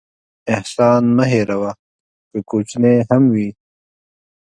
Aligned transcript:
احسان 0.55 1.03
مه 1.17 1.25
هېروه، 1.31 1.71
که 2.29 2.37
کوچنی 2.49 2.97
هم 3.09 3.23
وي. 3.33 3.49